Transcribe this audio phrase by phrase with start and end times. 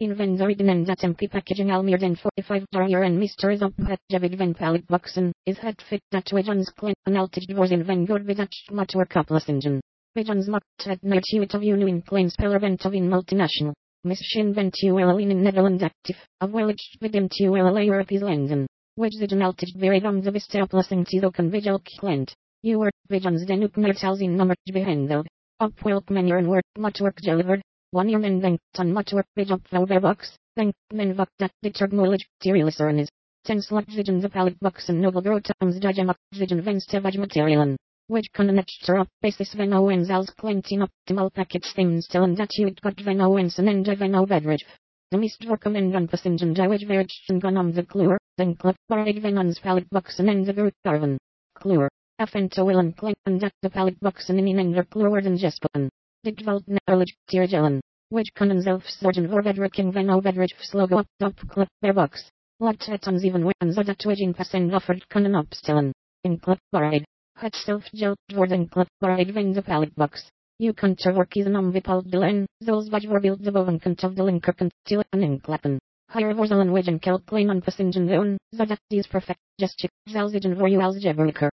[0.00, 3.54] Inventory and that MP packaging Almir den 45 dollar and Mr.
[3.54, 7.52] is up at Javid Van Pallet Boxen, is het fit dat Wiggins Clint en altijd
[7.52, 9.80] was in Van God Vidach Matur Couples Engine.
[10.14, 13.74] Wiggins mocht het Nertuit of Union Claims Peller Vent of in Multinational.
[14.02, 18.66] Miss Shin Ventuel in Netherlands Active, of Wellich Videm Tuel Europe's Lenden.
[18.96, 22.34] Wedge the Altig very van de Vista Plusing Tizo Kan Vigil Clint.
[22.62, 25.24] You were Visions den Up Nertals in Nummer Behendel.
[25.60, 27.62] Up Welk Manure and Word Much work Delivered.
[27.94, 32.26] One year men denk tan matwork bij op box, denk men vak dat dit knowledge
[32.26, 33.10] materialiseren is.
[33.42, 37.76] Ten slot vision the pallet box and noble grow times digemak vision venste vaj materialen.
[38.08, 42.74] Which connector up basis ven owens als clentin optimal package things till and that you
[42.82, 44.66] got ven owens and end ven o bedridge.
[45.10, 48.76] De mist vorkom en van passingen dawage verich en gun om the cluer, then clip
[48.88, 51.16] barred ven ons pallet box and end the groot garven.
[51.52, 51.88] Cluer.
[52.20, 55.90] Afento will and clink and that the pallet box and in ender cluer and jespen.
[56.24, 57.14] Dit valt knowledge.
[58.08, 62.30] Which zelf zorgen voor bedrukking van overdracht slogo op op clip box.
[62.56, 65.90] Laat het ons even wen zodat twitching passen offered kunnen opstellen.
[66.20, 67.06] In clipboard.
[67.32, 70.30] Het zelf geld worden clipboard van de palletbox.
[70.56, 74.72] You kunt er voor kiezen om bepaalde delen, zoals bijvoorbeeld de bovenkant of de linkerkant,
[74.82, 75.76] til en inklappen.
[76.12, 80.70] Hier voorzellen widgen kelk klein aan passingen doen, zodat die perfect gesture, zal zitten voor
[80.70, 81.50] u als gebruiker.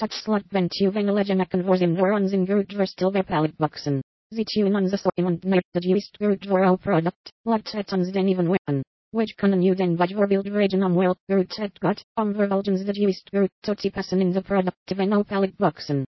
[0.00, 0.10] Groot.
[0.10, 4.02] Touchslot bent u van leggen en voorzien voor ons in groot verstil bij palletboxen.
[4.28, 8.82] Zituen on the juist groot voor our product, laat het ons den even weapon.
[9.10, 13.28] Which kunnen you then bijvoorbeeld region om wel groot het got, om vervolgens the juist
[13.28, 16.04] groot tot passen in the product van our pallet boxen.